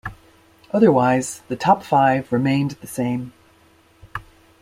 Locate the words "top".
1.55-1.83